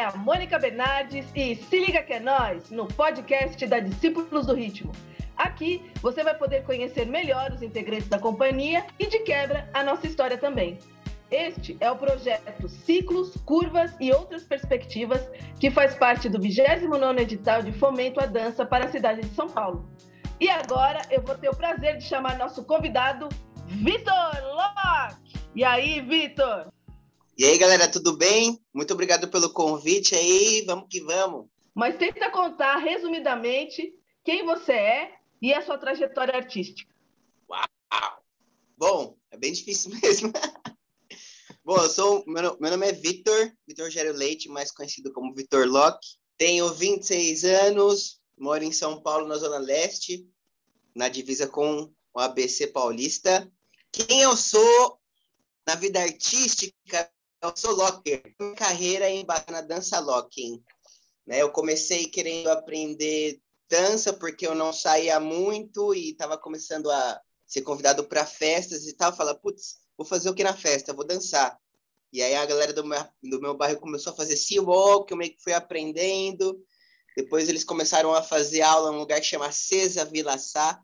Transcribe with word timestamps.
é 0.00 0.04
a 0.04 0.16
Mônica 0.16 0.58
Bernardes 0.58 1.26
e 1.36 1.54
se 1.54 1.78
liga 1.78 2.02
que 2.02 2.14
é 2.14 2.20
nós 2.20 2.70
no 2.70 2.86
podcast 2.86 3.66
da 3.66 3.80
Discípulos 3.80 4.46
do 4.46 4.54
Ritmo. 4.54 4.92
Aqui 5.36 5.92
você 6.00 6.24
vai 6.24 6.34
poder 6.34 6.64
conhecer 6.64 7.04
melhor 7.04 7.52
os 7.52 7.60
integrantes 7.60 8.08
da 8.08 8.18
companhia 8.18 8.86
e 8.98 9.06
de 9.06 9.18
quebra 9.18 9.68
a 9.74 9.84
nossa 9.84 10.06
história 10.06 10.38
também. 10.38 10.78
Este 11.30 11.76
é 11.80 11.90
o 11.90 11.96
projeto 11.96 12.66
Ciclos, 12.66 13.36
Curvas 13.44 13.94
e 14.00 14.10
Outras 14.10 14.42
Perspectivas, 14.42 15.30
que 15.60 15.70
faz 15.70 15.94
parte 15.94 16.30
do 16.30 16.38
29º 16.38 17.20
edital 17.20 17.62
de 17.62 17.72
fomento 17.72 18.20
à 18.20 18.24
dança 18.24 18.64
para 18.64 18.86
a 18.86 18.90
cidade 18.90 19.20
de 19.20 19.34
São 19.34 19.50
Paulo. 19.50 19.86
E 20.40 20.48
agora 20.48 21.02
eu 21.10 21.20
vou 21.20 21.34
ter 21.36 21.50
o 21.50 21.54
prazer 21.54 21.98
de 21.98 22.04
chamar 22.04 22.38
nosso 22.38 22.64
convidado, 22.64 23.28
Vitor 23.66 24.32
Locke. 24.54 25.38
E 25.54 25.62
aí, 25.62 26.00
Vitor? 26.00 26.72
E 27.40 27.44
aí, 27.46 27.56
galera, 27.56 27.90
tudo 27.90 28.18
bem? 28.18 28.62
Muito 28.70 28.92
obrigado 28.92 29.26
pelo 29.26 29.50
convite 29.50 30.14
aí, 30.14 30.62
vamos 30.66 30.88
que 30.90 31.00
vamos. 31.00 31.48
Mas 31.74 31.96
tenta 31.96 32.30
contar 32.30 32.76
resumidamente 32.76 33.94
quem 34.22 34.44
você 34.44 34.72
é 34.72 35.14
e 35.40 35.54
a 35.54 35.62
sua 35.62 35.78
trajetória 35.78 36.36
artística. 36.36 36.94
Uau! 37.48 38.22
Bom, 38.76 39.16
é 39.30 39.38
bem 39.38 39.54
difícil 39.54 39.90
mesmo. 40.02 40.30
Bom, 41.64 41.78
eu 41.78 41.88
sou, 41.88 42.22
meu, 42.26 42.58
meu 42.60 42.70
nome 42.72 42.86
é 42.86 42.92
Vitor, 42.92 43.50
Vitor 43.66 43.88
Gério 43.88 44.12
Leite, 44.12 44.50
mais 44.50 44.70
conhecido 44.70 45.10
como 45.10 45.34
Vitor 45.34 45.66
Locke. 45.66 46.18
Tenho 46.36 46.70
26 46.74 47.44
anos, 47.44 48.20
moro 48.38 48.62
em 48.62 48.70
São 48.70 49.00
Paulo, 49.00 49.26
na 49.26 49.38
Zona 49.38 49.56
Leste, 49.56 50.28
na 50.94 51.08
divisa 51.08 51.48
com 51.48 51.90
o 52.12 52.20
ABC 52.20 52.66
Paulista. 52.66 53.50
Quem 53.90 54.20
eu 54.20 54.36
sou 54.36 55.00
na 55.66 55.74
vida 55.74 56.02
artística, 56.02 57.10
eu 57.42 57.52
sou 57.56 57.72
locker. 57.74 58.22
Minha 58.38 58.54
carreira 58.54 59.10
é 59.10 59.24
na 59.50 59.60
dança 59.60 59.98
locking. 59.98 60.62
Né? 61.26 61.40
Eu 61.40 61.50
comecei 61.50 62.06
querendo 62.06 62.48
aprender 62.48 63.40
dança 63.68 64.12
porque 64.12 64.46
eu 64.46 64.54
não 64.54 64.72
saía 64.72 65.18
muito 65.20 65.94
e 65.94 66.10
estava 66.10 66.36
começando 66.36 66.90
a 66.90 67.20
ser 67.46 67.62
convidado 67.62 68.04
para 68.04 68.26
festas 68.26 68.86
e 68.86 68.94
tal. 68.94 69.14
Fala, 69.14 69.34
putz, 69.34 69.78
vou 69.96 70.06
fazer 70.06 70.28
o 70.28 70.34
que 70.34 70.44
na 70.44 70.54
festa? 70.54 70.92
Vou 70.92 71.06
dançar. 71.06 71.58
E 72.12 72.22
aí 72.22 72.34
a 72.34 72.44
galera 72.44 72.72
do 72.72 72.84
meu, 72.84 73.04
do 73.22 73.40
meu 73.40 73.56
bairro 73.56 73.80
começou 73.80 74.12
a 74.12 74.16
fazer 74.16 74.36
sea 74.36 74.62
walk, 74.62 75.10
eu 75.10 75.16
meio 75.16 75.32
que 75.32 75.42
fui 75.42 75.52
aprendendo. 75.52 76.60
Depois 77.16 77.48
eles 77.48 77.64
começaram 77.64 78.12
a 78.14 78.22
fazer 78.22 78.62
aula 78.62 78.90
num 78.90 78.98
lugar 78.98 79.20
que 79.20 79.26
chama 79.26 79.52
Cesa 79.52 80.04
Vila 80.04 80.36
Sá, 80.38 80.80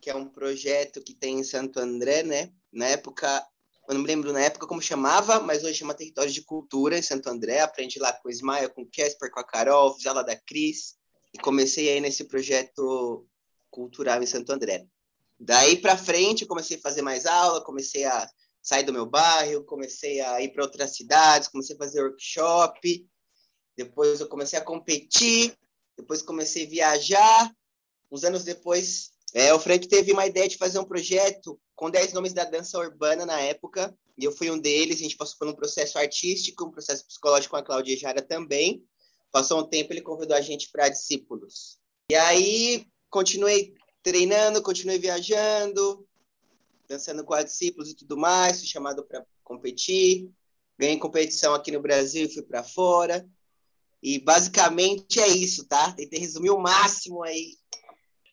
que 0.00 0.10
é 0.10 0.14
um 0.14 0.28
projeto 0.28 1.02
que 1.02 1.14
tem 1.14 1.38
em 1.38 1.44
Santo 1.44 1.78
André, 1.78 2.22
né? 2.22 2.52
Na 2.72 2.86
época, 2.86 3.46
eu 3.90 3.94
não 3.94 4.02
me 4.02 4.06
lembro 4.06 4.32
na 4.32 4.40
época 4.40 4.68
como 4.68 4.80
chamava, 4.80 5.40
mas 5.40 5.64
hoje 5.64 5.74
chama 5.74 5.94
Território 5.94 6.30
de 6.30 6.42
Cultura 6.42 6.96
em 6.96 7.02
Santo 7.02 7.28
André. 7.28 7.58
Aprendi 7.58 7.98
lá 7.98 8.12
com 8.12 8.28
o 8.28 8.30
Ismael, 8.30 8.70
com 8.70 8.82
o 8.82 8.88
Casper, 8.88 9.28
com 9.32 9.40
a 9.40 9.44
Carol, 9.44 9.96
fiz 9.96 10.06
aula 10.06 10.22
da 10.22 10.36
Cris. 10.36 10.94
E 11.34 11.38
comecei 11.38 11.88
aí 11.88 12.00
nesse 12.00 12.22
projeto 12.22 13.26
cultural 13.68 14.22
em 14.22 14.26
Santo 14.26 14.52
André. 14.52 14.86
Daí 15.40 15.76
para 15.76 15.96
frente, 15.96 16.46
comecei 16.46 16.76
a 16.76 16.80
fazer 16.80 17.02
mais 17.02 17.26
aula, 17.26 17.64
comecei 17.64 18.04
a 18.04 18.30
sair 18.62 18.84
do 18.84 18.92
meu 18.92 19.06
bairro, 19.06 19.64
comecei 19.64 20.20
a 20.20 20.40
ir 20.40 20.52
para 20.52 20.62
outras 20.62 20.94
cidades, 20.94 21.48
comecei 21.48 21.74
a 21.74 21.78
fazer 21.78 22.00
workshop. 22.00 23.08
Depois 23.76 24.20
eu 24.20 24.28
comecei 24.28 24.56
a 24.56 24.64
competir, 24.64 25.52
depois 25.98 26.22
comecei 26.22 26.64
a 26.64 26.70
viajar. 26.70 27.52
Uns 28.08 28.22
anos 28.22 28.44
depois, 28.44 29.09
é, 29.34 29.54
o 29.54 29.58
Frank 29.60 29.86
teve 29.88 30.12
uma 30.12 30.26
ideia 30.26 30.48
de 30.48 30.56
fazer 30.56 30.78
um 30.78 30.84
projeto 30.84 31.60
com 31.76 31.90
10 31.90 32.12
nomes 32.12 32.32
da 32.32 32.44
dança 32.44 32.78
urbana 32.78 33.24
na 33.24 33.40
época, 33.40 33.96
e 34.18 34.24
eu 34.24 34.32
fui 34.32 34.50
um 34.50 34.58
deles. 34.58 34.96
A 34.96 35.02
gente 35.02 35.16
passou 35.16 35.38
por 35.38 35.48
um 35.48 35.54
processo 35.54 35.98
artístico, 35.98 36.64
um 36.64 36.70
processo 36.70 37.06
psicológico 37.06 37.52
com 37.52 37.56
a 37.56 37.62
Cláudia 37.62 37.96
Jara 37.96 38.20
também. 38.20 38.84
Passou 39.32 39.60
um 39.60 39.66
tempo, 39.66 39.92
ele 39.92 40.02
convidou 40.02 40.36
a 40.36 40.40
gente 40.40 40.70
para 40.70 40.88
discípulos. 40.88 41.78
E 42.10 42.16
aí, 42.16 42.86
continuei 43.08 43.72
treinando, 44.02 44.62
continuei 44.62 44.98
viajando, 44.98 46.06
dançando 46.88 47.24
com 47.24 47.42
discípulos 47.42 47.90
e 47.90 47.94
tudo 47.94 48.16
mais, 48.16 48.58
fui 48.58 48.66
chamado 48.66 49.04
para 49.04 49.24
competir, 49.44 50.28
ganhei 50.76 50.98
competição 50.98 51.54
aqui 51.54 51.70
no 51.70 51.80
Brasil 51.80 52.26
e 52.26 52.34
fui 52.34 52.42
para 52.42 52.64
fora. 52.64 53.26
E 54.02 54.18
basicamente 54.18 55.20
é 55.20 55.28
isso, 55.28 55.66
tá? 55.66 55.92
Tentei 55.92 56.18
resumir 56.18 56.50
o 56.50 56.58
máximo 56.58 57.22
aí. 57.22 57.56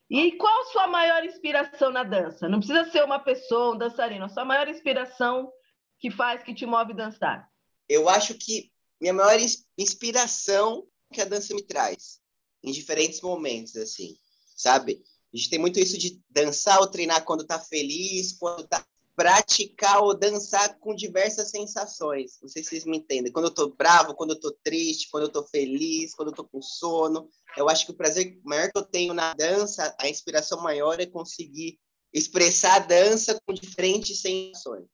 E 0.09 0.31
qual 0.37 0.65
sua 0.71 0.87
maior 0.87 1.23
inspiração 1.25 1.91
na 1.91 2.03
dança? 2.03 2.47
Não 2.47 2.59
precisa 2.59 2.89
ser 2.89 3.03
uma 3.03 3.19
pessoa, 3.19 3.75
um 3.75 3.77
dançarino, 3.77 4.25
a 4.25 4.29
sua 4.29 4.45
maior 4.45 4.67
inspiração 4.67 5.51
que 5.99 6.09
faz, 6.09 6.43
que 6.43 6.53
te 6.53 6.65
move 6.65 6.93
a 6.93 6.95
dançar? 6.95 7.49
Eu 7.89 8.07
acho 8.07 8.33
que 8.35 8.71
minha 9.01 9.13
maior 9.13 9.37
inspiração 9.77 10.87
que 11.11 11.21
a 11.21 11.25
dança 11.25 11.53
me 11.53 11.63
traz, 11.63 12.19
em 12.63 12.71
diferentes 12.71 13.21
momentos, 13.21 13.75
assim, 13.75 14.15
sabe? 14.55 15.03
A 15.33 15.37
gente 15.37 15.49
tem 15.49 15.59
muito 15.59 15.79
isso 15.79 15.97
de 15.97 16.21
dançar 16.29 16.79
ou 16.79 16.87
treinar 16.87 17.23
quando 17.25 17.45
tá 17.45 17.59
feliz, 17.59 18.33
quando 18.37 18.67
tá 18.67 18.85
praticar 19.17 20.03
ou 20.03 20.15
dançar 20.15 20.77
com 20.77 20.93
diversas 20.93 21.49
sensações. 21.49 22.37
Não 22.39 22.47
sei 22.47 22.61
se 22.63 22.69
vocês 22.69 22.85
me 22.85 22.97
entendem. 22.97 23.31
Quando 23.31 23.45
eu 23.45 23.53
tô 23.53 23.69
bravo, 23.69 24.13
quando 24.13 24.31
eu 24.31 24.39
tô 24.39 24.51
triste, 24.63 25.09
quando 25.09 25.23
eu 25.23 25.31
tô 25.31 25.43
feliz, 25.43 26.13
quando 26.13 26.27
eu 26.29 26.35
tô 26.35 26.43
com 26.43 26.61
sono. 26.61 27.27
Eu 27.57 27.69
acho 27.69 27.85
que 27.85 27.91
o 27.91 27.95
prazer 27.95 28.39
maior 28.43 28.71
que 28.71 28.77
eu 28.77 28.83
tenho 28.83 29.13
na 29.13 29.33
dança, 29.33 29.95
a 29.99 30.07
inspiração 30.07 30.61
maior 30.61 30.99
é 30.99 31.05
conseguir 31.05 31.79
expressar 32.13 32.75
a 32.75 32.79
dança 32.79 33.39
com 33.45 33.53
diferentes 33.53 34.21
sensações. 34.21 34.87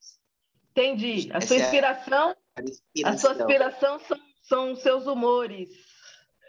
Entendi. 0.72 1.30
A 1.32 1.42
sua 1.42 1.58
inspiração, 1.58 2.32
é 2.32 2.62
a, 2.62 2.64
inspiração. 2.64 3.14
a 3.14 3.18
sua 3.18 3.34
inspiração 3.34 4.00
são, 4.00 4.20
são 4.44 4.76
seus 4.76 5.06
humores. 5.06 5.70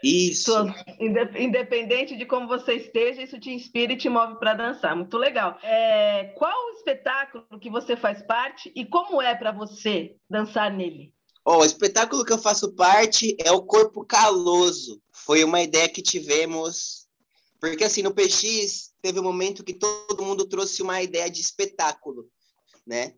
Isso. 0.03 0.51
independente 0.99 2.15
de 2.15 2.25
como 2.25 2.47
você 2.47 2.73
esteja, 2.73 3.23
isso 3.23 3.39
te 3.39 3.49
inspira 3.49 3.93
e 3.93 3.97
te 3.97 4.09
move 4.09 4.37
para 4.37 4.53
dançar. 4.53 4.95
Muito 4.95 5.17
legal. 5.17 5.57
É, 5.63 6.25
qual 6.37 6.53
o 6.67 6.71
espetáculo 6.73 7.59
que 7.59 7.69
você 7.69 7.95
faz 7.95 8.21
parte 8.21 8.71
e 8.75 8.85
como 8.85 9.21
é 9.21 9.33
para 9.33 9.51
você 9.51 10.15
dançar 10.29 10.71
nele? 10.71 11.14
Oh, 11.47 11.57
o 11.57 11.65
espetáculo 11.65 12.25
que 12.25 12.33
eu 12.33 12.39
faço 12.39 12.71
parte 12.73 13.35
é 13.39 13.51
o 13.51 13.61
Corpo 13.61 14.03
Caloso. 14.03 14.99
Foi 15.11 15.43
uma 15.43 15.61
ideia 15.61 15.87
que 15.87 16.01
tivemos. 16.01 17.07
Porque, 17.59 17.83
assim, 17.83 18.01
no 18.01 18.13
PX, 18.13 18.91
teve 18.99 19.19
um 19.19 19.23
momento 19.23 19.63
que 19.63 19.73
todo 19.73 20.23
mundo 20.23 20.47
trouxe 20.47 20.81
uma 20.81 21.03
ideia 21.03 21.29
de 21.29 21.39
espetáculo, 21.39 22.27
né? 22.85 23.13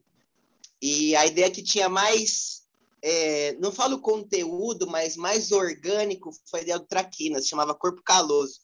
E 0.81 1.15
a 1.15 1.25
ideia 1.25 1.49
que 1.49 1.63
tinha 1.63 1.87
mais 1.87 2.63
é, 3.01 3.53
não 3.61 3.71
falo 3.71 4.01
conteúdo, 4.01 4.85
mas 4.87 5.15
mais 5.15 5.53
orgânico 5.53 6.29
foi 6.49 6.59
a 6.59 6.63
ideia 6.63 6.79
do 6.79 6.85
Traquinas, 6.85 7.43
se 7.43 7.49
chamava 7.49 7.73
Corpo 7.73 8.03
Caloso. 8.03 8.59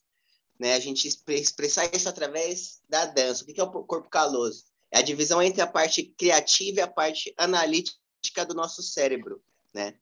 Né? 0.60 0.74
A 0.76 0.80
gente 0.80 1.08
expressar 1.08 1.90
isso 1.96 2.10
através 2.10 2.82
da 2.90 3.06
dança. 3.06 3.44
O 3.44 3.46
que 3.46 3.60
é 3.60 3.64
o 3.64 3.84
corpo 3.84 4.10
caloso? 4.10 4.66
É 4.92 5.00
a 5.00 5.02
divisão 5.02 5.42
entre 5.42 5.62
a 5.62 5.68
parte 5.68 6.04
criativa 6.04 6.80
e 6.80 6.82
a 6.82 6.88
parte 6.88 7.34
analítica 7.38 8.46
do 8.46 8.54
nosso 8.54 8.84
cérebro. 8.84 9.42
Né? 9.74 9.96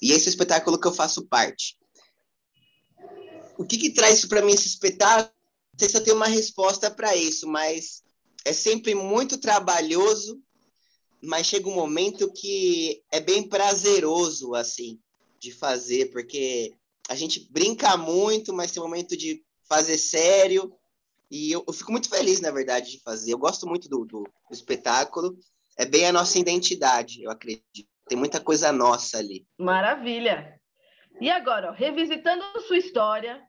E 0.00 0.12
esse 0.12 0.28
espetáculo 0.28 0.80
que 0.80 0.86
eu 0.86 0.92
faço 0.92 1.26
parte. 1.26 1.76
O 3.58 3.64
que, 3.64 3.76
que 3.76 3.90
traz 3.90 4.18
isso 4.18 4.28
para 4.28 4.42
mim, 4.42 4.52
esse 4.52 4.68
espetáculo? 4.68 5.34
Não 5.72 5.78
sei 5.78 5.88
se 5.88 5.96
eu 5.96 6.04
tenho 6.04 6.16
uma 6.16 6.26
resposta 6.26 6.90
para 6.90 7.14
isso, 7.16 7.46
mas 7.46 8.02
é 8.44 8.52
sempre 8.52 8.94
muito 8.94 9.38
trabalhoso 9.38 10.40
mas 11.22 11.46
chega 11.46 11.68
um 11.68 11.74
momento 11.74 12.32
que 12.32 13.02
é 13.10 13.20
bem 13.20 13.46
prazeroso, 13.46 14.54
assim, 14.54 14.98
de 15.38 15.52
fazer, 15.52 16.10
porque 16.10 16.74
a 17.08 17.14
gente 17.14 17.46
brinca 17.50 17.96
muito, 17.96 18.54
mas 18.54 18.70
tem 18.70 18.82
um 18.82 18.86
momento 18.86 19.16
de 19.16 19.44
fazer 19.68 19.98
sério, 19.98 20.72
e 21.30 21.52
eu, 21.52 21.62
eu 21.66 21.72
fico 21.72 21.92
muito 21.92 22.08
feliz, 22.08 22.40
na 22.40 22.50
verdade, 22.50 22.92
de 22.92 23.00
fazer. 23.02 23.32
Eu 23.32 23.38
gosto 23.38 23.66
muito 23.66 23.88
do, 23.88 24.04
do, 24.04 24.22
do 24.22 24.52
espetáculo, 24.52 25.38
é 25.76 25.84
bem 25.84 26.06
a 26.06 26.12
nossa 26.12 26.38
identidade, 26.38 27.22
eu 27.22 27.30
acredito. 27.30 27.88
Tem 28.10 28.18
muita 28.18 28.40
coisa 28.40 28.72
nossa 28.72 29.18
ali. 29.18 29.46
Maravilha! 29.56 30.60
E 31.20 31.30
agora, 31.30 31.70
ó, 31.70 31.72
revisitando 31.72 32.42
sua 32.66 32.76
história, 32.76 33.40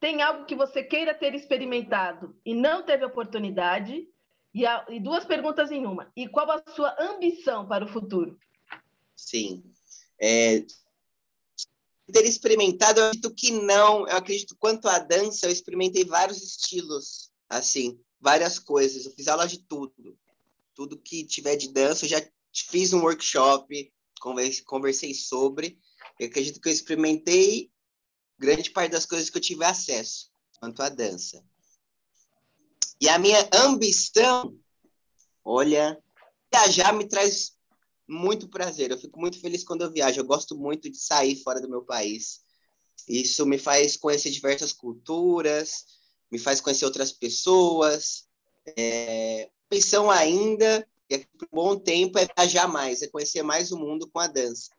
tem 0.00 0.22
algo 0.22 0.46
que 0.46 0.56
você 0.56 0.82
queira 0.82 1.12
ter 1.12 1.34
experimentado 1.34 2.34
e 2.42 2.54
não 2.54 2.82
teve 2.82 3.04
oportunidade? 3.04 4.08
E, 4.54 4.64
a, 4.64 4.86
e 4.88 4.98
duas 4.98 5.26
perguntas 5.26 5.70
em 5.70 5.84
uma. 5.84 6.10
E 6.16 6.26
qual 6.26 6.50
a 6.50 6.62
sua 6.74 6.96
ambição 6.98 7.68
para 7.68 7.84
o 7.84 7.88
futuro? 7.88 8.38
Sim. 9.14 9.62
É, 10.18 10.64
ter 12.10 12.24
experimentado, 12.24 13.00
eu 13.00 13.06
acredito 13.08 13.34
que 13.34 13.50
não. 13.50 14.08
Eu 14.08 14.16
acredito 14.16 14.56
quanto 14.58 14.88
à 14.88 14.98
dança, 14.98 15.44
eu 15.44 15.50
experimentei 15.50 16.06
vários 16.06 16.42
estilos, 16.42 17.30
assim, 17.46 18.00
várias 18.18 18.58
coisas. 18.58 19.04
Eu 19.04 19.12
fiz 19.12 19.28
aula 19.28 19.46
de 19.46 19.58
tudo. 19.64 20.18
Tudo 20.74 20.96
que 20.96 21.26
tiver 21.26 21.56
de 21.56 21.70
dança, 21.70 22.06
eu 22.06 22.08
já 22.08 22.26
fiz 22.54 22.92
um 22.92 23.02
workshop, 23.02 23.92
conversei, 24.18 25.14
sobre. 25.14 25.78
Eu 26.18 26.26
acredito 26.26 26.60
que 26.60 26.68
eu 26.68 26.72
experimentei 26.72 27.70
grande 28.38 28.70
parte 28.70 28.92
das 28.92 29.06
coisas 29.06 29.30
que 29.30 29.36
eu 29.36 29.42
tive 29.42 29.64
acesso 29.64 30.30
quanto 30.60 30.82
à 30.82 30.88
dança. 30.88 31.42
E 33.00 33.08
a 33.08 33.18
minha 33.18 33.48
ambição, 33.52 34.58
olha, 35.44 36.02
viajar 36.52 36.92
me 36.92 37.06
traz 37.06 37.56
muito 38.08 38.48
prazer. 38.48 38.90
Eu 38.90 38.98
fico 38.98 39.20
muito 39.20 39.40
feliz 39.40 39.62
quando 39.62 39.82
eu 39.82 39.90
viajo. 39.90 40.20
Eu 40.20 40.24
gosto 40.24 40.56
muito 40.56 40.90
de 40.90 40.96
sair 40.96 41.36
fora 41.42 41.60
do 41.60 41.68
meu 41.68 41.82
país. 41.82 42.42
Isso 43.06 43.46
me 43.46 43.58
faz 43.58 43.96
conhecer 43.96 44.30
diversas 44.30 44.72
culturas, 44.72 45.84
me 46.30 46.38
faz 46.38 46.60
conhecer 46.60 46.84
outras 46.84 47.12
pessoas. 47.12 48.26
É, 48.76 49.48
missão 49.70 50.10
ainda, 50.10 50.86
e 51.10 51.18
por 51.18 51.46
um 51.52 51.56
bom 51.56 51.78
tempo, 51.78 52.18
é 52.18 52.26
viajar 52.36 52.68
mais, 52.68 53.02
é 53.02 53.08
conhecer 53.08 53.42
mais 53.42 53.72
o 53.72 53.78
mundo 53.78 54.08
com 54.12 54.18
a 54.20 54.26
dança. 54.26 54.70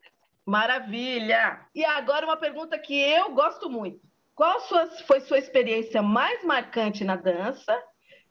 Maravilha! 0.46 1.66
E 1.76 1.84
agora 1.84 2.26
uma 2.26 2.38
pergunta 2.38 2.78
que 2.78 2.94
eu 2.94 3.34
gosto 3.34 3.70
muito. 3.70 4.00
Qual 4.36 4.62
sua, 4.62 4.88
foi 5.06 5.22
sua 5.22 5.38
experiência 5.38 6.02
mais 6.02 6.44
marcante 6.44 7.04
na 7.04 7.16
dança? 7.16 7.78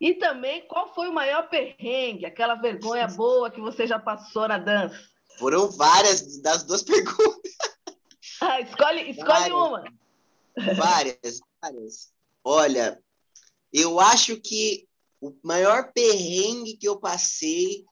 E 0.00 0.14
também 0.14 0.66
qual 0.66 0.94
foi 0.94 1.08
o 1.08 1.12
maior 1.12 1.48
perrengue, 1.48 2.24
aquela 2.24 2.54
vergonha 2.54 3.06
boa 3.14 3.50
que 3.50 3.60
você 3.60 3.86
já 3.86 3.98
passou 3.98 4.48
na 4.48 4.58
dança? 4.58 4.98
Foram 5.38 5.70
várias 5.70 6.40
das 6.40 6.64
duas 6.64 6.82
perguntas. 6.84 7.56
Ah, 8.40 8.60
escolhe 8.60 9.10
escolhe 9.10 9.26
várias, 9.26 9.52
uma. 9.52 9.84
Várias, 10.76 11.40
várias. 11.60 12.12
Olha, 12.44 13.02
eu 13.72 14.00
acho 14.00 14.40
que 14.40 14.87
o 15.20 15.34
maior 15.42 15.92
perrengue 15.92 16.76
que 16.76 16.88
eu 16.88 16.98
passei 16.98 17.84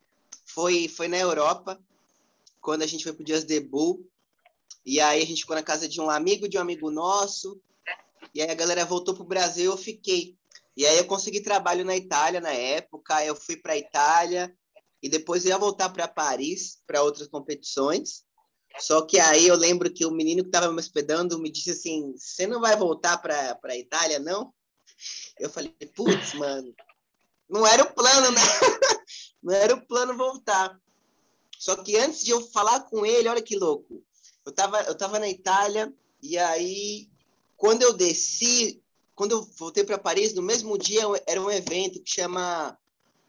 foi, 0.45 0.89
foi 0.89 1.09
na 1.09 1.19
Europa, 1.19 1.81
quando 2.61 2.83
a 2.83 2.87
gente 2.87 3.05
foi 3.05 3.13
para 3.13 3.23
o 3.23 3.25
Dias 3.25 3.45
de 3.45 3.61
Bull. 3.61 4.09
E 4.85 5.01
aí 5.01 5.23
a 5.23 5.27
gente 5.27 5.41
ficou 5.41 5.57
na 5.57 5.63
casa 5.63 5.89
de 5.89 6.01
um 6.01 6.09
amigo 6.09 6.49
de 6.49 6.57
um 6.57 6.61
amigo 6.61 6.91
nosso. 6.91 7.61
E 8.35 8.41
aí 8.41 8.51
a 8.51 8.55
galera 8.55 8.85
voltou 8.85 9.15
pro 9.15 9.25
Brasil, 9.25 9.71
eu 9.71 9.77
fiquei. 9.77 10.37
E 10.77 10.87
aí 10.87 10.99
eu 10.99 11.07
consegui 11.07 11.41
trabalho 11.41 11.85
na 11.85 11.97
Itália 11.97 12.41
na 12.41 12.53
época, 12.53 13.25
eu 13.25 13.35
fui 13.35 13.57
para 13.57 13.77
Itália 13.77 14.55
e 15.03 15.09
depois 15.09 15.45
ia 15.45 15.59
voltar 15.59 15.89
para 15.89 16.07
Paris 16.07 16.83
para 16.87 17.03
outras 17.03 17.29
competições. 17.29 18.25
Só 18.79 19.03
que 19.03 19.19
aí 19.19 19.47
eu 19.47 19.57
lembro 19.57 19.93
que 19.93 20.05
o 20.05 20.11
menino 20.11 20.43
que 20.43 20.49
estava 20.49 20.71
me 20.71 20.79
hospedando 20.79 21.39
me 21.39 21.51
disse 21.51 21.71
assim: 21.71 22.15
"Você 22.17 22.47
não 22.47 22.61
vai 22.61 22.77
voltar 22.77 23.17
para 23.19 23.59
a 23.63 23.77
Itália, 23.77 24.19
não?" 24.19 24.53
Eu 25.39 25.49
falei: 25.49 25.75
"Putz, 25.95 26.35
mano, 26.35 26.75
não 27.49 27.67
era 27.67 27.83
o 27.83 27.93
plano, 27.93 28.31
né? 28.31 28.41
não 29.43 29.55
era 29.55 29.75
o 29.75 29.87
plano 29.87 30.17
voltar." 30.17 30.79
Só 31.59 31.77
que 31.77 31.97
antes 31.97 32.23
de 32.23 32.31
eu 32.31 32.41
falar 32.51 32.81
com 32.81 33.05
ele, 33.05 33.29
olha 33.29 33.43
que 33.43 33.57
louco. 33.57 34.03
Eu 34.45 34.53
tava, 34.53 34.81
eu 34.83 34.95
tava 34.95 35.19
na 35.19 35.29
Itália 35.29 35.93
e 36.23 36.39
aí 36.39 37.09
quando 37.57 37.83
eu 37.83 37.93
desci, 37.93 38.83
quando 39.15 39.33
eu 39.33 39.43
voltei 39.59 39.83
para 39.83 39.99
Paris, 39.99 40.35
no 40.35 40.43
mesmo 40.43 40.77
dia 40.77 41.03
era 41.27 41.41
um 41.41 41.51
evento 41.51 42.01
que 42.03 42.11
chama 42.11 42.79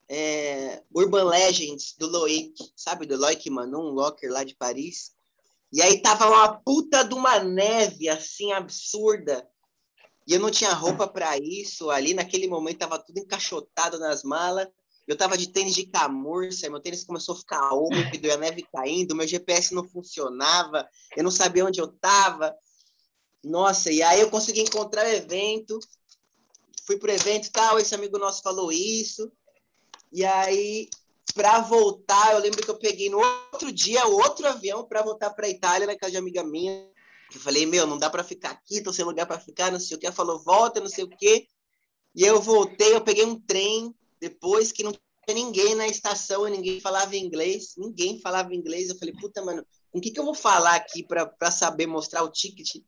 é, 0.09 0.83
Urban 0.93 1.23
Legends 1.23 1.95
do 1.97 2.07
Loic, 2.07 2.53
sabe? 2.75 3.05
Do 3.05 3.17
Loic 3.17 3.49
Manon, 3.49 3.89
um 3.89 3.93
locker 3.93 4.31
lá 4.31 4.43
de 4.43 4.55
Paris. 4.55 5.15
E 5.71 5.81
aí 5.81 6.01
tava 6.01 6.27
uma 6.27 6.53
puta 6.59 7.03
de 7.03 7.13
uma 7.13 7.39
neve 7.39 8.07
assim 8.09 8.51
absurda. 8.51 9.47
E 10.27 10.33
eu 10.33 10.39
não 10.39 10.51
tinha 10.51 10.73
roupa 10.73 11.07
para 11.07 11.37
isso. 11.37 11.89
Ali 11.89 12.13
naquele 12.13 12.47
momento 12.47 12.79
tava 12.79 12.99
tudo 12.99 13.17
encaixotado 13.19 13.97
nas 13.97 14.23
malas. 14.23 14.67
Eu 15.07 15.15
tava 15.15 15.37
de 15.37 15.47
tênis 15.47 15.73
de 15.73 15.85
camurça, 15.85 16.69
meu 16.69 16.81
tênis 16.81 17.05
começou 17.05 17.33
a 17.33 17.37
ficar 17.37 17.73
úmido, 17.73 18.29
a 18.29 18.35
neve 18.35 18.67
caindo, 18.73 19.15
meu 19.15 19.25
GPS 19.25 19.73
não 19.73 19.87
funcionava, 19.87 20.85
eu 21.15 21.23
não 21.23 21.31
sabia 21.31 21.65
onde 21.65 21.79
eu 21.79 21.87
tava. 21.87 22.53
Nossa, 23.41 23.89
e 23.89 24.03
aí 24.03 24.19
eu 24.19 24.29
consegui 24.29 24.59
encontrar 24.59 25.05
o 25.05 25.09
evento, 25.09 25.79
fui 26.85 26.97
pro 26.97 27.09
evento 27.09 27.49
tal, 27.51 27.79
esse 27.79 27.95
amigo 27.95 28.17
nosso 28.17 28.41
falou 28.41 28.69
isso, 28.69 29.31
e 30.11 30.25
aí, 30.25 30.89
para 31.33 31.61
voltar, 31.61 32.33
eu 32.33 32.39
lembro 32.39 32.61
que 32.61 32.69
eu 32.69 32.77
peguei 32.77 33.09
no 33.09 33.19
outro 33.19 33.71
dia 33.71 34.05
outro 34.05 34.45
avião 34.47 34.85
para 34.85 35.03
voltar 35.03 35.29
para 35.29 35.47
Itália, 35.47 35.87
na 35.87 35.97
casa 35.97 36.11
de 36.11 36.17
amiga 36.17 36.43
minha, 36.43 36.85
eu 37.33 37.41
falei, 37.41 37.65
meu, 37.65 37.85
não 37.85 37.97
dá 37.97 38.09
para 38.09 38.23
ficar 38.23 38.51
aqui, 38.51 38.81
tô 38.81 38.93
sem 38.93 39.03
lugar 39.05 39.25
para 39.25 39.39
ficar, 39.39 39.71
não 39.71 39.79
sei 39.79 39.97
o 39.97 39.99
que, 39.99 40.05
ela 40.05 40.15
falou, 40.15 40.39
volta, 40.43 40.79
não 40.79 40.89
sei 40.89 41.03
o 41.03 41.09
que, 41.09 41.47
e 42.15 42.23
eu 42.23 42.41
voltei, 42.41 42.95
eu 42.95 43.01
peguei 43.01 43.25
um 43.25 43.39
trem, 43.39 43.93
depois 44.19 44.71
que 44.71 44.83
não 44.83 44.91
tinha 44.91 45.35
ninguém 45.35 45.75
na 45.75 45.87
estação, 45.87 46.45
ninguém 46.45 46.79
falava 46.79 47.15
inglês, 47.15 47.73
ninguém 47.77 48.19
falava 48.19 48.53
inglês, 48.55 48.89
eu 48.89 48.97
falei, 48.97 49.13
puta, 49.13 49.43
mano, 49.43 49.65
com 49.91 49.99
o 49.99 50.01
que, 50.01 50.11
que 50.11 50.19
eu 50.19 50.25
vou 50.25 50.33
falar 50.33 50.75
aqui 50.75 51.03
para 51.03 51.51
saber 51.51 51.85
mostrar 51.85 52.23
o 52.23 52.31
ticket? 52.31 52.81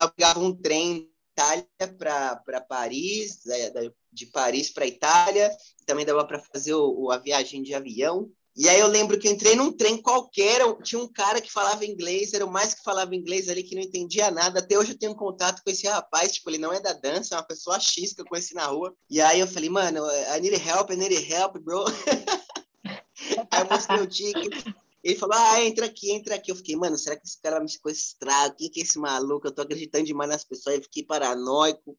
Eu 0.00 0.10
pegava 0.10 0.40
um 0.40 0.54
trem 0.54 1.10
Itália 1.36 1.66
para 1.98 2.60
Paris, 2.62 3.44
né, 3.44 3.70
de 4.10 4.26
Paris 4.26 4.70
para 4.70 4.86
Itália, 4.86 5.50
também 5.84 6.06
dava 6.06 6.26
para 6.26 6.38
fazer 6.38 6.74
o, 6.74 7.10
a 7.10 7.18
viagem 7.18 7.62
de 7.62 7.74
avião. 7.74 8.30
E 8.56 8.68
aí 8.70 8.80
eu 8.80 8.86
lembro 8.86 9.18
que 9.18 9.28
eu 9.28 9.32
entrei 9.32 9.54
num 9.54 9.70
trem 9.70 10.00
qualquer, 10.00 10.62
tinha 10.82 11.00
um 11.00 11.06
cara 11.06 11.42
que 11.42 11.52
falava 11.52 11.84
inglês, 11.84 12.32
era 12.32 12.46
o 12.46 12.50
mais 12.50 12.72
que 12.72 12.82
falava 12.82 13.14
inglês 13.14 13.50
ali, 13.50 13.62
que 13.62 13.74
não 13.74 13.82
entendia 13.82 14.30
nada. 14.30 14.60
Até 14.60 14.78
hoje 14.78 14.92
eu 14.92 14.98
tenho 14.98 15.14
contato 15.14 15.62
com 15.62 15.70
esse 15.70 15.86
rapaz, 15.86 16.32
tipo, 16.32 16.48
ele 16.48 16.56
não 16.56 16.72
é 16.72 16.80
da 16.80 16.94
dança, 16.94 17.34
é 17.34 17.38
uma 17.38 17.44
pessoa 17.44 17.78
X 17.78 18.14
que 18.14 18.22
eu 18.22 18.26
conheci 18.26 18.54
na 18.54 18.64
rua. 18.64 18.96
E 19.10 19.20
aí 19.20 19.40
eu 19.40 19.46
falei, 19.46 19.68
mano, 19.68 20.00
I 20.34 20.40
need 20.40 20.56
help, 20.56 20.90
I 20.90 20.96
need 20.96 21.14
help, 21.14 21.58
bro. 21.58 21.84
aí 23.50 23.60
eu 23.60 23.68
mostrei 23.70 24.00
o 24.00 24.06
ticket, 24.06 24.74
ele 25.06 25.16
falou, 25.16 25.36
ah, 25.38 25.62
entra 25.62 25.86
aqui, 25.86 26.10
entra 26.10 26.34
aqui. 26.34 26.50
Eu 26.50 26.56
fiquei, 26.56 26.74
mano, 26.74 26.98
será 26.98 27.14
que 27.14 27.24
esse 27.24 27.40
cara 27.40 27.56
vai 27.56 27.64
me 27.64 27.70
sequestrar? 27.70 28.56
Quem 28.56 28.68
que 28.68 28.80
é 28.80 28.82
esse 28.82 28.98
maluco? 28.98 29.46
Eu 29.46 29.52
tô 29.52 29.62
acreditando 29.62 30.04
demais 30.04 30.28
nas 30.28 30.44
pessoas. 30.44 30.76
Eu 30.76 30.82
fiquei 30.82 31.04
paranoico. 31.04 31.96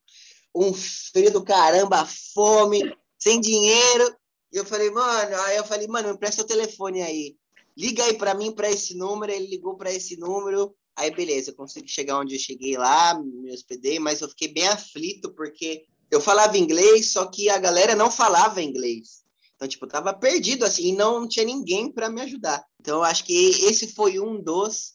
Um 0.54 0.74
frio 0.74 1.32
do 1.32 1.42
caramba, 1.42 2.04
fome, 2.34 2.94
sem 3.18 3.40
dinheiro. 3.40 4.14
E 4.52 4.56
eu 4.56 4.64
falei, 4.64 4.90
mano, 4.90 5.36
aí 5.42 5.56
eu 5.56 5.64
falei, 5.64 5.86
mano, 5.86 6.10
me 6.10 6.18
presta 6.18 6.42
o 6.42 6.46
telefone 6.46 7.02
aí. 7.02 7.36
Liga 7.76 8.04
aí 8.04 8.14
para 8.14 8.34
mim, 8.34 8.52
para 8.52 8.70
esse 8.70 8.96
número. 8.96 9.32
Ele 9.32 9.46
ligou 9.46 9.76
para 9.76 9.92
esse 9.92 10.16
número. 10.16 10.74
Aí, 10.96 11.12
beleza, 11.12 11.50
eu 11.50 11.54
consegui 11.54 11.88
chegar 11.88 12.18
onde 12.18 12.34
eu 12.34 12.40
cheguei 12.40 12.76
lá, 12.76 13.14
me 13.22 13.52
hospedei, 13.52 14.00
mas 14.00 14.20
eu 14.20 14.28
fiquei 14.28 14.48
bem 14.48 14.66
aflito, 14.66 15.32
porque 15.32 15.84
eu 16.10 16.20
falava 16.20 16.58
inglês, 16.58 17.12
só 17.12 17.26
que 17.26 17.48
a 17.48 17.56
galera 17.56 17.94
não 17.94 18.10
falava 18.10 18.60
inglês. 18.60 19.22
Então, 19.54 19.68
tipo, 19.68 19.84
eu 19.84 19.88
tava 19.88 20.12
perdido, 20.12 20.64
assim, 20.64 20.88
e 20.88 20.92
não 20.92 21.28
tinha 21.28 21.44
ninguém 21.44 21.92
para 21.92 22.08
me 22.08 22.20
ajudar. 22.22 22.64
Então, 22.80 22.98
eu 22.98 23.04
acho 23.04 23.24
que 23.24 23.32
esse 23.32 23.92
foi 23.94 24.18
um 24.18 24.42
dos 24.42 24.94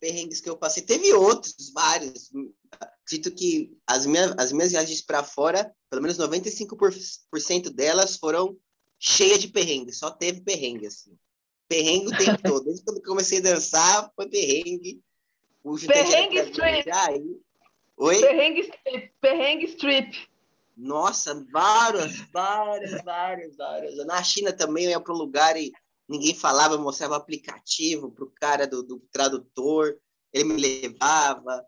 perrengues 0.00 0.40
que 0.40 0.50
eu 0.50 0.56
passei. 0.56 0.82
Teve 0.82 1.12
outros, 1.12 1.70
vários. 1.72 2.30
Acredito 3.04 3.30
que 3.32 3.76
as 3.86 4.04
minhas, 4.04 4.34
as 4.38 4.50
minhas 4.50 4.72
viagens 4.72 5.00
para 5.00 5.22
fora, 5.22 5.72
pelo 5.90 6.02
menos 6.02 6.18
95% 6.18 7.70
delas 7.70 8.16
foram 8.16 8.56
cheias 8.98 9.40
de 9.40 9.48
perrengues. 9.48 9.98
Só 9.98 10.10
teve 10.10 10.40
perrengue, 10.40 10.86
assim. 10.86 11.16
Perrengue 11.68 12.08
o 12.08 12.18
tempo 12.18 12.42
todo. 12.42 12.64
Desde 12.64 12.84
quando 12.84 13.02
comecei 13.02 13.38
a 13.38 13.42
dançar, 13.42 14.10
foi 14.14 14.28
perrengue. 14.28 15.02
O 15.62 15.76
perrengue 15.78 16.38
strip. 16.38 16.88
Oi? 17.96 18.20
Perrengue 18.20 18.60
strip. 18.60 19.12
Perrengue 19.20 19.64
strip. 19.66 20.28
Nossa, 20.76 21.46
várias, 21.50 22.20
várias, 22.30 23.02
várias, 23.02 23.56
várias. 23.56 24.06
Na 24.06 24.22
China 24.22 24.52
também 24.52 24.84
eu 24.84 24.90
ia 24.90 25.00
para 25.00 25.14
um 25.14 25.16
lugar 25.16 25.56
e 25.56 25.72
ninguém 26.06 26.34
falava, 26.34 26.74
eu 26.74 26.82
mostrava 26.82 27.14
o 27.14 27.16
aplicativo 27.16 28.10
para 28.10 28.24
o 28.24 28.30
cara 28.30 28.66
do, 28.66 28.82
do, 28.82 29.00
tradutor, 29.10 29.98
ele 30.32 30.44
me 30.44 30.60
levava. 30.60 31.64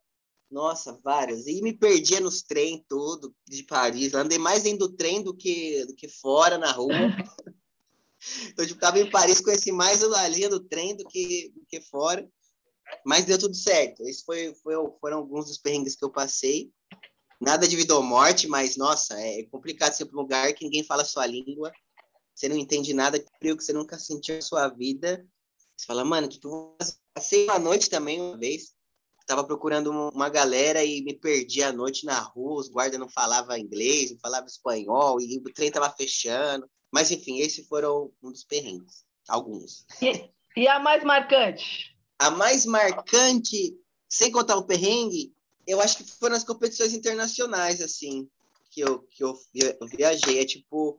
Nossa, 0.50 0.99
várias. 1.05 1.47
E 1.47 1.61
me 1.62 1.73
perdia 1.73 2.21
nos 2.21 2.43
trem 2.43 2.85
todo 2.88 3.35
de 3.47 3.62
Paris. 3.64 4.14
Andei 4.14 4.38
mais 4.38 4.62
dentro 4.62 4.88
do 4.88 4.97
trem 4.97 5.23
do 5.23 5.35
que, 5.35 5.85
do 5.87 5.95
que 5.95 6.09
fora, 6.09 6.57
na 6.57 6.73
rua. 6.73 6.88
então, 8.49 8.67
tipo, 8.67 8.81
tava 8.81 8.99
em 8.99 9.11
Paris, 9.11 9.40
conheci 9.40 9.71
mais 9.71 10.02
a 10.02 10.28
linha 10.28 10.49
do 10.49 10.61
trem 10.61 10.97
do 10.97 11.05
que, 11.07 11.52
do 11.55 11.64
que 11.67 11.81
fora. 11.81 12.28
Mas 13.05 13.26
deu 13.26 13.38
tudo 13.38 13.55
certo. 13.55 14.02
Esses 14.02 14.23
foi, 14.23 14.55
foi, 14.62 14.75
foram 15.00 15.19
alguns 15.19 15.47
dos 15.47 15.59
perrengues 15.59 15.95
que 15.95 16.05
eu 16.05 16.11
passei. 16.11 16.73
Nada 17.40 17.69
de 17.69 17.76
vida 17.76 17.95
ou 17.95 18.02
morte, 18.02 18.49
mas, 18.49 18.76
nossa, 18.76 19.14
é 19.21 19.43
complicado 19.45 19.93
ser 19.93 20.07
para 20.07 20.19
um 20.19 20.23
lugar 20.23 20.52
que 20.55 20.64
ninguém 20.64 20.83
fala 20.83 21.02
a 21.02 21.05
sua 21.05 21.26
língua 21.26 21.71
você 22.38 22.49
não 22.49 22.57
entende 22.57 22.95
nada, 22.95 23.19
que 23.19 23.52
você 23.52 23.73
nunca 23.73 23.99
sentiu 23.99 24.37
na 24.37 24.43
sua 24.43 24.69
vida. 24.69 25.26
Você 25.76 25.87
fala, 25.87 26.05
mano, 26.05 26.28
que, 26.28 26.40
fazer? 26.40 26.95
Passei 27.12 27.45
uma 27.47 27.59
noite 27.59 27.90
também 27.90 28.21
uma 28.21 28.38
vez, 28.38 28.76
tava 29.28 29.44
procurando 29.44 29.90
uma 29.90 30.30
galera 30.30 30.82
e 30.82 31.02
me 31.02 31.12
perdi 31.12 31.62
à 31.62 31.70
noite 31.70 32.06
na 32.06 32.18
rua, 32.18 32.61
os 32.61 32.68
guardas 32.68 32.99
não 32.99 33.11
falavam 33.11 33.58
inglês, 33.58 34.11
não 34.11 34.18
falavam 34.18 34.47
espanhol, 34.47 35.20
e 35.20 35.37
o 35.37 35.52
trem 35.52 35.70
tava 35.70 35.90
fechando. 35.90 36.68
Mas, 36.90 37.11
enfim, 37.11 37.38
esses 37.38 37.68
foram 37.68 38.11
um 38.23 38.32
dos 38.32 38.42
perrengues, 38.42 39.04
alguns. 39.28 39.85
E, 40.00 40.30
e 40.56 40.66
a 40.66 40.78
mais 40.78 41.04
marcante? 41.04 41.94
A 42.18 42.30
mais 42.30 42.64
marcante, 42.64 43.76
sem 44.08 44.32
contar 44.32 44.56
o 44.56 44.66
perrengue, 44.66 45.35
eu 45.66 45.78
acho 45.82 45.99
que 45.99 46.11
foram 46.18 46.35
as 46.35 46.42
competições 46.42 46.94
internacionais, 46.94 47.82
assim, 47.82 48.26
que 48.70 48.80
eu, 48.80 49.00
que 49.11 49.23
eu, 49.23 49.35
eu 49.54 49.87
viajei. 49.88 50.40
É 50.40 50.47
tipo, 50.47 50.99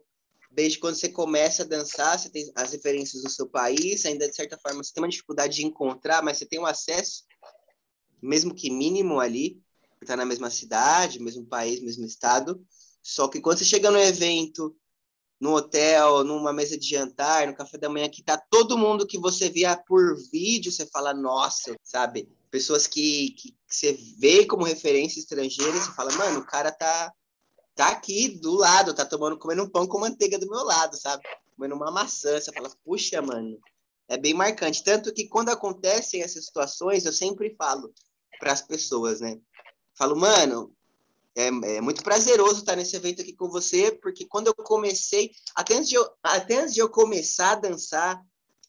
desde 0.52 0.78
quando 0.78 0.96
você 0.96 1.10
começa 1.10 1.64
a 1.64 1.68
dançar, 1.68 2.20
você 2.20 2.30
tem 2.30 2.52
as 2.56 2.74
referências 2.74 3.24
do 3.24 3.30
seu 3.30 3.48
país, 3.48 4.06
ainda 4.06 4.30
de 4.30 4.36
certa 4.36 4.56
forma 4.60 4.84
você 4.84 4.94
tem 4.94 5.02
uma 5.04 5.10
dificuldade 5.10 5.56
de 5.56 5.66
encontrar, 5.66 6.22
mas 6.22 6.38
você 6.38 6.46
tem 6.46 6.60
um 6.60 6.66
acesso, 6.68 7.24
mesmo 8.22 8.54
que 8.54 8.70
mínimo 8.70 9.20
ali, 9.20 9.62
está 10.02 10.16
na 10.16 10.26
mesma 10.26 10.50
cidade, 10.50 11.20
mesmo 11.20 11.46
país, 11.46 11.82
mesmo 11.82 12.06
estado. 12.06 12.66
Só 13.02 13.28
que 13.28 13.42
quando 13.42 13.60
você 13.60 13.66
chega 13.66 13.92
no 13.92 13.98
evento 13.98 14.76
no 15.40 15.56
hotel, 15.56 16.24
numa 16.24 16.52
mesa 16.52 16.78
de 16.78 16.90
jantar, 16.90 17.48
no 17.48 17.56
café 17.56 17.78
da 17.78 17.88
manhã, 17.88 18.10
que 18.10 18.22
tá 18.22 18.38
todo 18.38 18.78
mundo 18.78 19.08
que 19.08 19.18
você 19.18 19.50
via 19.50 19.78
por 19.88 20.18
vídeo, 20.32 20.72
você 20.72 20.86
fala, 20.86 21.14
nossa, 21.14 21.76
sabe? 21.82 22.28
Pessoas 22.52 22.86
que, 22.86 23.32
que, 23.32 23.52
que 23.52 23.76
você 23.76 23.94
vê 24.18 24.46
como 24.46 24.66
referência 24.66 25.20
estrangeira, 25.20 25.72
você 25.72 25.92
fala, 25.94 26.12
mano, 26.14 26.40
o 26.40 26.46
cara 26.46 26.72
tá, 26.72 27.14
tá 27.74 27.90
aqui 27.90 28.28
do 28.28 28.56
lado, 28.56 28.94
tá 28.94 29.06
tomando, 29.06 29.38
comendo 29.38 29.64
um 29.64 29.70
pão 29.70 29.88
com 29.88 30.00
manteiga 30.00 30.38
do 30.38 30.50
meu 30.50 30.64
lado, 30.64 31.00
sabe? 31.00 31.24
Comendo 31.56 31.76
uma 31.76 31.92
maçã, 31.92 32.40
você 32.40 32.52
fala, 32.52 32.70
puxa, 32.84 33.22
mano, 33.22 33.58
é 34.10 34.18
bem 34.18 34.34
marcante. 34.34 34.84
Tanto 34.84 35.14
que 35.14 35.28
quando 35.30 35.50
acontecem 35.50 36.22
essas 36.22 36.46
situações, 36.46 37.06
eu 37.06 37.14
sempre 37.14 37.56
falo 37.56 37.94
para 38.40 38.54
as 38.54 38.62
pessoas, 38.62 39.20
né? 39.22 39.40
Falo, 39.96 40.16
mano, 40.16 40.74
é, 41.36 41.48
é, 41.48 41.82
muito 41.82 42.04
prazeroso 42.04 42.60
estar 42.60 42.76
nesse 42.76 42.96
evento 42.96 43.22
aqui 43.22 43.34
com 43.34 43.50
você, 43.50 43.92
porque 43.92 44.26
quando 44.26 44.48
eu 44.48 44.56
comecei, 44.56 45.32
até 45.56 45.76
antes 45.76 45.90
de 45.90 45.96
eu, 45.96 46.10
até 46.24 46.62
antes 46.62 46.74
de 46.74 46.80
eu 46.80 46.90
começar 46.90 47.52
a 47.52 47.56
dançar, 47.56 48.22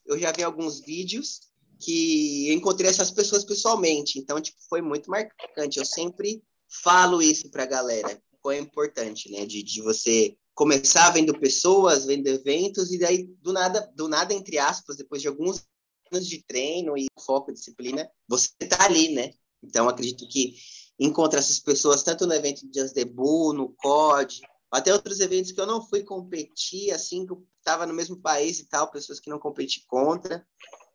eu 0.07 0.19
já 0.19 0.33
vi 0.33 0.43
alguns 0.43 0.81
vídeos 0.81 1.41
que 1.81 2.49
eu 2.49 2.55
encontrei 2.55 2.91
essas 2.91 3.11
pessoas 3.11 3.45
pessoalmente. 3.45 4.19
Então, 4.19 4.41
tipo, 4.41 4.59
foi 4.69 4.83
muito 4.83 5.11
marcante. 5.11 5.79
Eu 5.79 5.87
sempre 5.87 6.43
falo 6.69 7.23
isso 7.23 7.51
para 7.51 7.63
a 7.63 7.67
galera. 7.67 8.21
Foi 8.43 8.59
importante, 8.59 9.31
né? 9.31 9.47
De, 9.47 9.63
de 9.63 9.81
você 9.81 10.37
começar 10.55 11.11
vendo 11.11 11.39
pessoas, 11.39 12.05
vendo 12.05 12.27
eventos, 12.27 12.93
e 12.93 12.99
daí, 12.99 13.25
do 13.41 13.53
nada, 13.53 13.91
do 13.97 14.09
nada, 14.09 14.35
entre 14.35 14.59
aspas, 14.59 14.97
depois 14.97 15.23
de 15.23 15.29
alguns 15.29 15.65
anos 16.13 16.29
de 16.29 16.43
treino 16.43 16.97
e 16.99 17.07
foco, 17.19 17.53
disciplina, 17.53 18.11
você 18.29 18.51
tá 18.69 18.85
ali, 18.85 19.15
né? 19.15 19.33
Então, 19.63 19.89
acredito 19.89 20.27
que 20.29 20.55
encontra 20.99 21.39
essas 21.39 21.59
pessoas 21.59 22.03
tanto 22.03 22.27
no 22.27 22.35
evento 22.35 22.67
de 22.67 22.81
Just 22.81 22.95
Debut, 22.95 23.55
no 23.55 23.71
COD, 23.71 24.41
até 24.71 24.93
outros 24.93 25.21
eventos 25.21 25.53
que 25.53 25.61
eu 25.61 25.67
não 25.67 25.83
fui 25.83 26.03
competir, 26.03 26.93
assim, 26.93 27.27
que 27.27 27.33
eu 27.33 27.45
estava 27.59 27.87
no 27.87 27.95
mesmo 27.95 28.17
país 28.17 28.61
e 28.61 28.69
tal, 28.69 28.91
pessoas 28.91 29.19
que 29.19 29.31
não 29.31 29.39
competi 29.39 29.85
contra. 29.87 30.47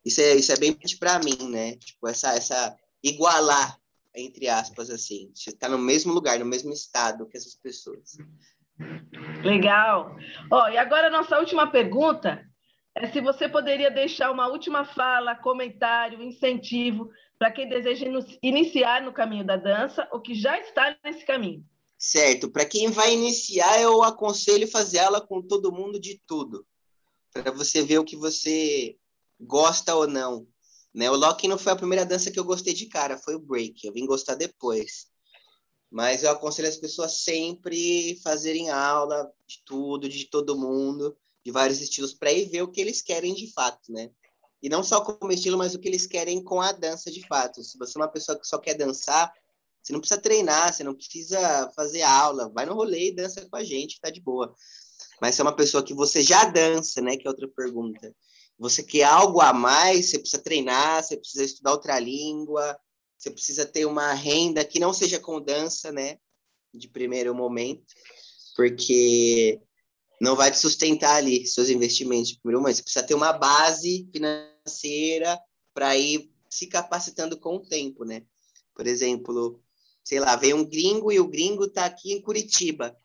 Isso 0.06 0.22
é, 0.22 0.36
isso 0.36 0.52
é 0.52 0.58
bem 0.58 0.78
para 1.00 1.20
mim, 1.20 1.50
né? 1.50 1.76
Tipo, 1.78 2.08
essa, 2.08 2.34
essa 2.34 2.78
igualar, 3.04 3.78
entre 4.16 4.48
aspas, 4.48 4.90
assim. 4.90 5.32
Você 5.34 5.50
está 5.50 5.68
no 5.68 5.78
mesmo 5.78 6.14
lugar, 6.14 6.40
no 6.40 6.46
mesmo 6.46 6.72
estado 6.72 7.28
que 7.28 7.38
essas 7.38 7.56
pessoas. 7.56 8.18
Legal. 9.44 10.16
Ó, 10.52 10.70
e 10.70 10.78
agora 10.78 11.08
a 11.08 11.12
nossa 11.12 11.40
última 11.40 11.72
pergunta 11.72 12.46
é 12.96 13.12
se 13.12 13.20
você 13.20 13.50
poderia 13.50 13.92
deixar 13.92 14.32
uma 14.32 14.48
última 14.48 14.86
fala, 14.86 15.36
comentário, 15.36 16.24
incentivo 16.24 17.12
para 17.38 17.52
quem 17.52 17.68
deseja 17.68 18.06
iniciar 18.42 19.02
no 19.02 19.12
caminho 19.12 19.46
da 19.46 19.58
dança 19.58 20.08
ou 20.12 20.22
que 20.22 20.34
já 20.34 20.58
está 20.58 20.98
nesse 21.04 21.26
caminho. 21.26 21.64
Certo. 21.98 22.50
Para 22.50 22.66
quem 22.66 22.90
vai 22.90 23.14
iniciar, 23.14 23.82
eu 23.82 24.02
aconselho 24.02 24.68
fazer 24.68 25.00
aula 25.00 25.20
com 25.20 25.42
todo 25.42 25.74
mundo 25.74 26.00
de 26.00 26.22
tudo, 26.26 26.66
para 27.34 27.52
você 27.52 27.82
ver 27.84 28.00
o 28.00 28.06
que 28.06 28.16
você 28.16 28.96
gosta 29.40 29.94
ou 29.94 30.08
não. 30.08 30.48
Né? 30.94 31.12
O 31.12 31.16
locking 31.16 31.50
não 31.50 31.58
foi 31.58 31.74
a 31.74 31.78
primeira 31.78 32.06
dança 32.06 32.32
que 32.32 32.40
eu 32.40 32.46
gostei 32.46 32.74
de 32.74 32.86
cara, 32.86 33.18
foi 33.18 33.36
o 33.36 33.40
break. 33.40 33.86
Eu 33.86 33.92
vim 33.92 34.06
gostar 34.06 34.36
depois. 34.36 35.08
Mas 35.92 36.24
eu 36.24 36.32
aconselho 36.32 36.70
as 36.70 36.78
pessoas 36.78 37.24
sempre 37.24 38.18
fazerem 38.24 38.70
aula 38.70 39.30
de 39.46 39.62
tudo, 39.66 40.08
de 40.08 40.26
todo 40.26 40.58
mundo, 40.58 41.16
de 41.46 41.52
vários 41.52 41.80
estilos, 41.80 42.14
para 42.14 42.32
ir 42.34 42.50
ver 42.50 42.64
o 42.64 42.68
que 42.68 42.82
eles 42.82 43.02
querem 43.02 43.34
de 43.34 43.52
fato, 43.54 43.92
né? 43.92 44.10
E 44.64 44.68
não 44.68 44.82
só 44.82 45.02
como 45.02 45.32
estilo, 45.32 45.58
mas 45.58 45.76
o 45.76 45.80
que 45.80 45.88
eles 45.88 46.08
querem 46.08 46.44
com 46.44 46.60
a 46.60 46.72
dança 46.72 47.12
de 47.12 47.26
fato. 47.28 47.64
Se 47.64 47.78
você 47.78 47.98
é 47.98 48.02
uma 48.02 48.12
pessoa 48.12 48.40
que 48.40 48.48
só 48.48 48.58
quer 48.58 48.74
dançar, 48.74 49.32
você 49.82 49.94
não 49.94 50.00
precisa 50.00 50.20
treinar, 50.20 50.74
você 50.74 50.84
não 50.84 50.96
precisa 50.96 51.72
fazer 51.76 52.02
aula, 52.02 52.50
vai 52.50 52.66
no 52.66 52.74
rolê 52.74 53.10
e 53.10 53.16
dança 53.16 53.48
com 53.48 53.56
a 53.56 53.64
gente, 53.64 54.02
tá 54.02 54.10
de 54.10 54.20
boa. 54.20 54.56
Mas 55.22 55.36
se 55.36 55.42
é 55.42 55.44
uma 55.44 55.56
pessoa 55.56 55.84
que 55.84 55.94
você 55.94 56.24
já 56.24 56.46
dança, 56.46 57.00
né, 57.00 57.16
que 57.16 57.28
é 57.28 57.30
outra 57.30 57.48
pergunta. 57.48 58.12
Você 58.58 58.82
quer 58.82 59.04
algo 59.04 59.40
a 59.42 59.54
mais, 59.54 60.10
você 60.10 60.18
precisa 60.18 60.42
treinar, 60.42 61.04
você 61.04 61.16
precisa 61.16 61.44
estudar 61.44 61.74
outra 61.74 62.00
língua, 62.00 62.76
você 63.16 63.30
precisa 63.30 63.66
ter 63.66 63.86
uma 63.86 64.14
renda 64.14 64.66
que 64.66 64.80
não 64.80 64.92
seja 64.92 65.20
com 65.20 65.40
dança, 65.40 65.92
né, 65.92 66.18
de 66.74 66.88
primeiro 66.88 67.36
momento, 67.36 67.94
porque 68.56 69.62
não 70.22 70.36
vai 70.36 70.52
te 70.52 70.58
sustentar 70.58 71.16
ali 71.16 71.46
seus 71.46 71.70
investimentos 71.70 72.30
de 72.30 72.40
primeiro 72.40 72.62
momento. 72.62 72.78
Você 72.78 72.84
precisa 72.84 73.06
ter 73.06 73.14
uma 73.14 73.34
base 73.34 74.10
financeira 74.12 75.40
para 75.74 75.96
ir 75.98 76.32
se 76.50 76.68
capacitando 76.68 77.38
com 77.38 77.58
o 77.58 77.62
tempo, 77.62 78.06
né? 78.06 78.24
Por 78.74 78.88
exemplo, 78.88 79.62
sei 80.04 80.20
lá, 80.20 80.36
vem 80.36 80.54
um 80.54 80.64
gringo 80.64 81.12
e 81.12 81.20
o 81.20 81.28
gringo 81.28 81.66
está 81.66 81.86
aqui 81.86 82.14
em 82.14 82.22
Curitiba. 82.22 82.96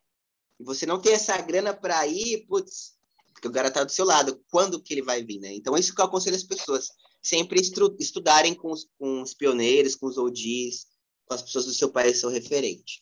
E 0.59 0.65
você 0.65 0.87
não 0.87 1.01
tem 1.01 1.13
essa 1.13 1.37
grana 1.39 1.75
para 1.75 2.07
ir, 2.07 2.47
putz, 2.47 2.95
porque 3.33 3.49
o 3.49 3.53
cara 3.53 3.71
tá 3.71 3.83
do 3.83 3.91
seu 3.91 4.05
lado. 4.05 4.41
Quando 4.51 4.81
que 4.83 4.93
ele 4.95 5.03
vai 5.03 5.25
vir, 5.25 5.41
né? 5.41 5.53
Então, 5.55 5.77
isso 5.77 5.95
que 5.95 6.01
eu 6.01 6.05
aconselho 6.05 6.37
as 6.37 6.45
pessoas. 6.45 6.91
Sempre 7.23 7.61
estu 7.61 7.97
estudarem 7.99 8.55
com 8.55 8.71
os, 8.71 8.87
com 8.99 9.23
os 9.23 9.35
pioneiros, 9.35 9.95
com 9.95 10.07
os 10.07 10.17
OGs, 10.17 10.87
com 11.27 11.35
as 11.35 11.43
pessoas 11.43 11.67
do 11.67 11.73
seu 11.73 11.91
país 11.91 12.21
seu 12.21 12.31
referente. 12.31 13.01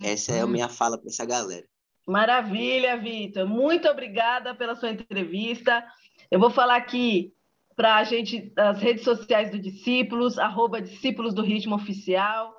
Essa 0.00 0.32
é 0.32 0.40
a 0.40 0.46
minha 0.46 0.68
fala 0.68 0.98
para 0.98 1.08
essa 1.08 1.24
galera. 1.24 1.66
Maravilha, 2.06 2.96
Vitor. 2.96 3.46
Muito 3.46 3.88
obrigada 3.88 4.54
pela 4.54 4.74
sua 4.74 4.90
entrevista. 4.90 5.84
Eu 6.30 6.38
vou 6.38 6.50
falar 6.50 6.76
aqui 6.76 7.32
para 7.74 7.96
a 7.96 8.04
gente 8.04 8.52
as 8.56 8.80
redes 8.80 9.04
sociais 9.04 9.50
do 9.50 9.58
Discípulos, 9.58 10.38
arroba 10.38 10.80
Discípulos 10.80 11.34
do 11.34 11.42
Ritmo 11.42 11.74
Oficial, 11.74 12.54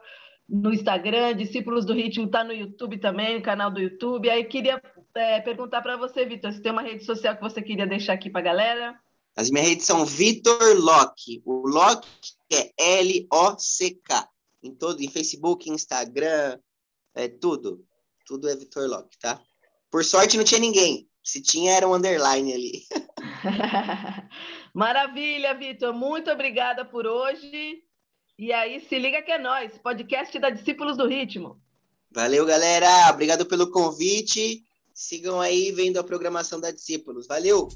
no 0.48 0.74
Instagram, 0.74 1.36
Discípulos 1.36 1.86
do 1.86 1.94
Ritmo 1.94 2.25
está 2.25 2.44
no 2.44 2.54
YouTube 2.54 3.00
também, 3.00 3.36
no 3.36 3.42
canal 3.42 3.72
do 3.72 3.80
YouTube. 3.80 4.30
Aí 4.30 4.44
queria 4.44 4.82
é, 5.16 5.42
perguntar 5.42 5.82
para 5.82 5.98
você, 5.98 6.25
Vitor, 6.25 6.52
se 6.52 6.62
tem 6.62 6.72
uma 6.72 6.82
rede 6.82 7.04
social 7.04 7.36
que 7.36 7.42
você 7.42 7.62
queria 7.62 7.88
deixar 7.88 8.14
aqui 8.14 8.30
para 8.30 8.42
a 8.42 8.44
galera. 8.44 9.00
As 9.36 9.50
minhas 9.50 9.68
redes 9.68 9.86
são 9.86 10.06
Vitor 10.06 10.58
Locke. 10.78 11.42
O 11.46 11.68
Locke 11.68 12.08
é 12.52 13.00
L-O-C-K. 13.00 14.30
Em 14.64 14.74
todo, 14.74 15.02
em 15.02 15.10
Facebook, 15.10 15.70
Instagram, 15.70 16.58
é 17.14 17.28
tudo. 17.28 17.84
Tudo 18.25 18.50
é 18.50 18.55
Vitor 18.55 18.88
Locke, 18.89 19.17
tá? 19.20 19.39
Por 19.91 20.03
sorte 20.03 20.38
não 20.38 20.44
tinha 20.44 20.60
ninguém. 20.60 21.08
Se 21.24 21.41
tinha, 21.41 21.74
era 21.74 21.88
um 21.88 21.94
underline 21.94 22.53
ali. 22.53 22.84
Maravilha, 24.74 25.53
Vitor. 25.53 25.94
Muito 25.94 26.29
obrigada 26.29 26.84
por 26.84 27.08
hoje. 27.08 27.84
E 28.38 28.51
aí, 28.51 28.79
se 28.82 29.00
liga 29.00 29.22
que 29.22 29.32
é 29.32 29.38
nós, 29.38 29.77
podcast 29.77 30.38
da 30.38 30.50
Discípulos 30.50 30.98
do 30.98 31.08
Ritmo. 31.08 31.62
Valeu, 32.12 32.46
galera. 32.46 33.10
Obrigado 33.10 33.46
pelo 33.46 33.72
convite. 33.72 34.63
Sigam 34.94 35.39
aí 35.39 35.72
vendo 35.72 36.00
a 36.00 36.03
programação 36.03 36.60
da 36.60 36.72
Discípulos. 36.72 37.27
Valeu! 37.27 37.70